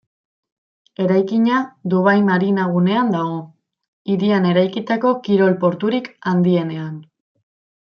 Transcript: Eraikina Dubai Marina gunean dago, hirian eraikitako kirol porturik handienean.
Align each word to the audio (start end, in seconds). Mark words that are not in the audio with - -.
Eraikina 1.03 1.57
Dubai 1.93 2.15
Marina 2.31 2.65
gunean 2.77 3.13
dago, 3.17 3.37
hirian 4.15 4.51
eraikitako 4.55 5.15
kirol 5.29 5.57
porturik 5.65 6.15
handienean. 6.33 7.03